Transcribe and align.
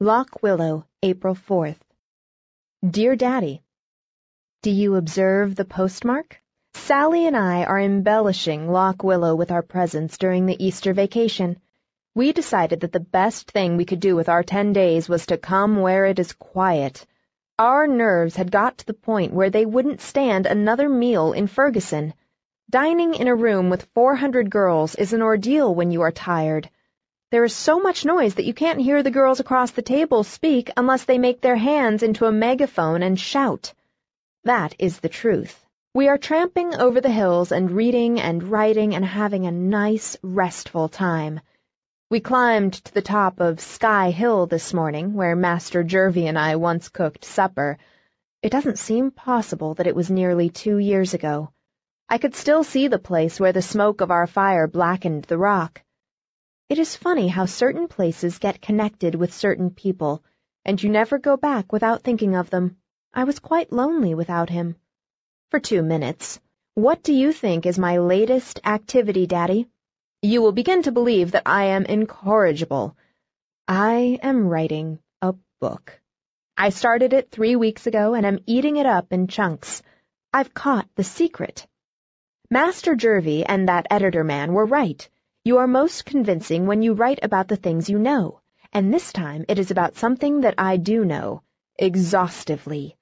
Lock 0.00 0.44
Willow, 0.44 0.86
April 1.02 1.34
4th. 1.34 1.80
Dear 2.88 3.16
Daddy, 3.16 3.62
Do 4.62 4.70
you 4.70 4.94
observe 4.94 5.56
the 5.56 5.64
postmark? 5.64 6.40
Sallie 6.74 7.26
and 7.26 7.36
I 7.36 7.64
are 7.64 7.80
embellishing 7.80 8.70
Lock 8.70 9.02
Willow 9.02 9.34
with 9.34 9.50
our 9.50 9.62
presence 9.62 10.16
during 10.16 10.46
the 10.46 10.64
Easter 10.64 10.92
vacation. 10.92 11.58
We 12.14 12.32
decided 12.32 12.78
that 12.82 12.92
the 12.92 13.00
best 13.00 13.50
thing 13.50 13.76
we 13.76 13.84
could 13.84 13.98
do 13.98 14.14
with 14.14 14.28
our 14.28 14.44
ten 14.44 14.72
days 14.72 15.08
was 15.08 15.26
to 15.26 15.36
come 15.36 15.80
where 15.80 16.06
it 16.06 16.20
is 16.20 16.32
quiet. 16.32 17.04
Our 17.58 17.88
nerves 17.88 18.36
had 18.36 18.52
got 18.52 18.78
to 18.78 18.86
the 18.86 18.94
point 18.94 19.32
where 19.32 19.50
they 19.50 19.66
wouldn't 19.66 20.00
stand 20.00 20.46
another 20.46 20.88
meal 20.88 21.32
in 21.32 21.48
Fergussen. 21.48 22.14
Dining 22.70 23.14
in 23.14 23.26
a 23.26 23.34
room 23.34 23.68
with 23.68 23.88
400 23.94 24.48
girls 24.48 24.94
is 24.94 25.12
an 25.12 25.22
ordeal 25.22 25.74
when 25.74 25.90
you 25.90 26.02
are 26.02 26.12
tired. 26.12 26.70
There 27.30 27.44
is 27.44 27.52
so 27.54 27.78
much 27.78 28.06
noise 28.06 28.36
that 28.36 28.46
you 28.46 28.54
can't 28.54 28.80
hear 28.80 29.02
the 29.02 29.10
girls 29.10 29.38
across 29.38 29.72
the 29.72 29.82
table 29.82 30.24
speak 30.24 30.70
unless 30.78 31.04
they 31.04 31.18
make 31.18 31.42
their 31.42 31.56
hands 31.56 32.02
into 32.02 32.24
a 32.24 32.32
megaphone 32.32 33.02
and 33.02 33.20
shout. 33.20 33.74
That 34.44 34.74
is 34.78 35.00
the 35.00 35.10
truth. 35.10 35.62
We 35.92 36.08
are 36.08 36.16
tramping 36.16 36.74
over 36.74 37.02
the 37.02 37.10
hills 37.10 37.52
and 37.52 37.70
reading 37.70 38.18
and 38.18 38.42
writing 38.44 38.94
and 38.94 39.04
having 39.04 39.44
a 39.44 39.50
nice, 39.50 40.16
restful 40.22 40.88
time. 40.88 41.40
We 42.08 42.20
climbed 42.20 42.72
to 42.84 42.94
the 42.94 43.02
top 43.02 43.40
of 43.40 43.60
Sky 43.60 44.10
Hill 44.10 44.46
this 44.46 44.72
morning, 44.72 45.12
where 45.12 45.36
Master 45.36 45.84
Jervie 45.84 46.28
and 46.28 46.38
I 46.38 46.56
once 46.56 46.88
cooked 46.88 47.26
supper. 47.26 47.76
It 48.42 48.52
doesn't 48.52 48.78
seem 48.78 49.10
possible 49.10 49.74
that 49.74 49.86
it 49.86 49.94
was 49.94 50.10
nearly 50.10 50.48
two 50.48 50.78
years 50.78 51.12
ago. 51.12 51.50
I 52.08 52.16
could 52.16 52.34
still 52.34 52.64
see 52.64 52.88
the 52.88 52.98
place 52.98 53.38
where 53.38 53.52
the 53.52 53.60
smoke 53.60 54.00
of 54.00 54.10
our 54.10 54.26
fire 54.26 54.66
blackened 54.66 55.24
the 55.24 55.36
rock. 55.36 55.82
It 56.68 56.78
is 56.78 56.96
funny 56.96 57.28
how 57.28 57.46
certain 57.46 57.88
places 57.88 58.38
get 58.38 58.60
connected 58.60 59.14
with 59.14 59.32
certain 59.32 59.70
people, 59.70 60.22
and 60.66 60.82
you 60.82 60.90
never 60.90 61.18
go 61.18 61.38
back 61.38 61.72
without 61.72 62.02
thinking 62.02 62.36
of 62.36 62.50
them. 62.50 62.76
I 63.14 63.24
was 63.24 63.38
quite 63.38 63.72
lonely 63.72 64.14
without 64.14 64.50
him. 64.50 64.76
For 65.50 65.60
two 65.60 65.82
minutes. 65.82 66.40
What 66.74 67.02
do 67.02 67.14
you 67.14 67.32
think 67.32 67.64
is 67.64 67.78
my 67.78 67.96
latest 67.96 68.60
activity, 68.66 69.26
Daddy? 69.26 69.66
You 70.20 70.42
will 70.42 70.52
begin 70.52 70.82
to 70.82 70.92
believe 70.92 71.30
that 71.30 71.44
I 71.46 71.64
am 71.64 71.86
incorrigible. 71.86 72.94
I 73.66 74.18
am 74.22 74.48
writing 74.48 74.98
a 75.22 75.34
book. 75.62 75.98
I 76.54 76.68
started 76.68 77.14
it 77.14 77.30
three 77.30 77.56
weeks 77.56 77.86
ago 77.86 78.12
and 78.12 78.26
am 78.26 78.40
eating 78.44 78.76
it 78.76 78.84
up 78.84 79.10
in 79.10 79.26
chunks. 79.26 79.82
I've 80.34 80.52
caught 80.52 80.88
the 80.96 81.04
secret. 81.04 81.66
Master 82.50 82.94
Jervie 82.94 83.46
and 83.46 83.68
that 83.70 83.86
editor 83.90 84.22
man 84.22 84.52
were 84.52 84.66
right. 84.66 85.08
You 85.44 85.58
are 85.58 85.66
most 85.66 86.04
convincing 86.04 86.66
when 86.66 86.82
you 86.82 86.94
write 86.94 87.20
about 87.22 87.48
the 87.48 87.56
things 87.56 87.88
you 87.88 87.98
know, 87.98 88.40
and 88.72 88.92
this 88.92 89.12
time 89.12 89.44
it 89.48 89.58
is 89.58 89.70
about 89.70 89.96
something 89.96 90.40
that 90.40 90.54
I 90.58 90.76
do 90.76 91.04
know, 91.04 91.42
exhaustively. 91.78 92.96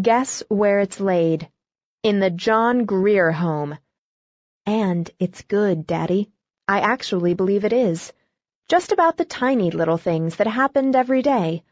Guess 0.00 0.42
where 0.48 0.80
it's 0.80 1.00
laid? 1.00 1.48
In 2.02 2.20
the 2.20 2.30
John 2.30 2.84
Grier 2.84 3.32
home. 3.32 3.78
And 4.64 5.10
it's 5.18 5.42
good, 5.42 5.86
Daddy. 5.86 6.30
I 6.68 6.80
actually 6.80 7.34
believe 7.34 7.64
it 7.64 7.72
is. 7.72 8.12
Just 8.68 8.92
about 8.92 9.16
the 9.16 9.24
tiny 9.24 9.70
little 9.70 9.98
things 9.98 10.36
that 10.36 10.46
happened 10.46 10.96
every 10.96 11.22
day. 11.22 11.62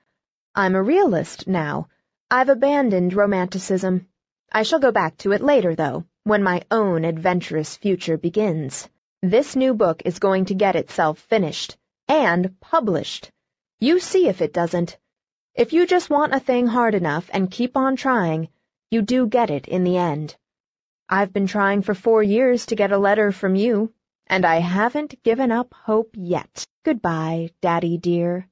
I'm 0.55 0.75
a 0.75 0.83
realist 0.83 1.49
now. 1.49 1.89
I've 2.31 2.49
abandoned 2.49 3.15
romanticism. 3.15 4.07
I 4.53 4.63
shall 4.63 4.79
go 4.79 4.93
back 4.93 5.17
to 5.19 5.33
it 5.33 5.41
later, 5.41 5.75
though, 5.75 6.05
when 6.25 6.43
my 6.43 6.63
own 6.71 7.05
adventurous 7.05 7.77
future 7.77 8.17
begins. 8.17 8.89
This 9.27 9.57
new 9.57 9.73
book 9.73 10.03
is 10.05 10.19
going 10.19 10.45
to 10.47 10.55
get 10.55 10.77
itself 10.77 11.19
finished 11.19 11.79
and 12.09 12.61
published. 12.61 13.31
You 13.81 13.99
see 13.99 14.29
if 14.29 14.43
it 14.43 14.53
doesn't. 14.53 14.99
If 15.55 15.73
you 15.73 15.87
just 15.87 16.11
want 16.11 16.35
a 16.35 16.41
thing 16.41 16.67
hard 16.67 16.95
enough 16.95 17.31
and 17.33 17.51
keep 17.51 17.75
on 17.75 17.97
trying, 17.97 18.51
you 18.91 19.01
do 19.01 19.27
get 19.27 19.49
it 19.49 19.67
in 19.67 19.83
the 19.83 19.97
end. 19.97 20.37
I've 21.09 21.33
been 21.33 21.47
trying 21.47 21.81
for 21.81 21.95
four 21.95 22.23
years 22.23 22.67
to 22.67 22.77
get 22.77 22.93
a 22.93 22.99
letter 22.99 23.33
from 23.33 23.55
you, 23.55 23.95
and 24.27 24.45
I 24.45 24.57
haven't 24.57 25.23
given 25.23 25.51
up 25.51 25.73
hope 25.73 26.11
yet. 26.13 26.67
Goodbye, 26.85 27.49
Daddy 27.63 27.97
dear. 27.97 28.47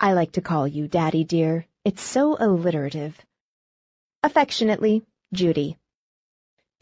I 0.00 0.14
like 0.14 0.32
to 0.32 0.40
call 0.40 0.66
you 0.66 0.88
Daddy 0.88 1.22
dear. 1.22 1.66
It's 1.84 2.02
so 2.02 2.36
alliterative. 2.36 3.16
Affectionately, 4.24 5.04
Judy. 5.32 5.78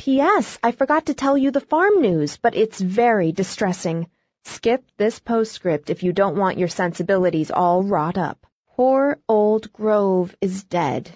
P.S. 0.01 0.59
I 0.63 0.73
forgot 0.73 1.05
to 1.07 1.15
tell 1.15 1.37
you 1.37 1.51
the 1.51 1.61
farm 1.61 2.01
news, 2.01 2.39
but 2.39 2.55
it's 2.55 2.81
very 2.81 3.33
distressing. 3.33 4.07
Skip 4.45 4.83
this 4.97 5.19
postscript 5.19 5.91
if 5.91 6.03
you 6.03 6.15
don't 6.15 6.39
want 6.39 6.57
your 6.57 6.69
sensibilities 6.69 7.51
all 7.51 7.83
wrought 7.83 8.17
up. 8.17 8.47
Poor 8.77 9.19
old 9.29 9.71
Grove 9.75 10.35
is 10.41 10.65
dead. 10.65 11.11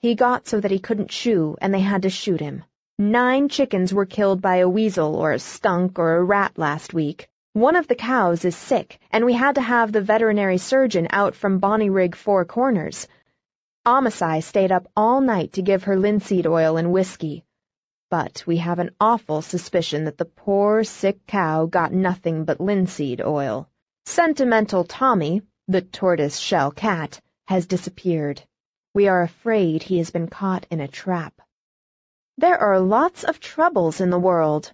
He 0.00 0.14
got 0.14 0.46
so 0.46 0.60
that 0.60 0.70
he 0.70 0.78
couldn't 0.78 1.08
chew, 1.08 1.56
and 1.62 1.72
they 1.72 1.80
had 1.80 2.02
to 2.02 2.10
shoot 2.10 2.38
him. 2.38 2.64
Nine 2.98 3.48
chickens 3.48 3.94
were 3.94 4.04
killed 4.04 4.42
by 4.42 4.56
a 4.56 4.68
weasel 4.68 5.16
or 5.16 5.32
a 5.32 5.38
skunk 5.38 5.98
or 5.98 6.16
a 6.16 6.22
rat 6.22 6.58
last 6.58 6.92
week. 6.92 7.30
One 7.54 7.74
of 7.74 7.88
the 7.88 7.94
cows 7.94 8.44
is 8.44 8.54
sick, 8.54 8.98
and 9.10 9.24
we 9.24 9.32
had 9.32 9.54
to 9.54 9.62
have 9.62 9.92
the 9.92 10.02
veterinary 10.02 10.58
surgeon 10.58 11.08
out 11.08 11.34
from 11.34 11.58
Bonnyrigg 11.58 12.14
Four 12.14 12.44
Corners. 12.44 13.08
Amasai 13.86 14.42
stayed 14.42 14.72
up 14.72 14.90
all 14.94 15.22
night 15.22 15.54
to 15.54 15.62
give 15.62 15.84
her 15.84 15.96
linseed 15.96 16.46
oil 16.46 16.76
and 16.76 16.92
whiskey. 16.92 17.45
But 18.18 18.44
we 18.46 18.56
have 18.56 18.78
an 18.78 18.92
awful 18.98 19.42
suspicion 19.42 20.04
that 20.04 20.16
the 20.16 20.24
poor 20.24 20.84
sick 20.84 21.26
cow 21.26 21.66
got 21.66 21.92
nothing 21.92 22.46
but 22.46 22.62
linseed 22.62 23.20
oil. 23.20 23.68
Sentimental 24.06 24.84
Tommy, 24.84 25.42
the 25.68 25.82
tortoise 25.82 26.38
shell 26.38 26.70
cat, 26.70 27.20
has 27.46 27.66
disappeared. 27.66 28.40
We 28.94 29.08
are 29.08 29.20
afraid 29.20 29.82
he 29.82 29.98
has 29.98 30.10
been 30.10 30.28
caught 30.28 30.66
in 30.70 30.80
a 30.80 30.88
trap. 30.88 31.34
There 32.38 32.56
are 32.56 32.80
lots 32.80 33.22
of 33.22 33.38
troubles 33.38 34.00
in 34.00 34.08
the 34.08 34.18
world. 34.18 34.72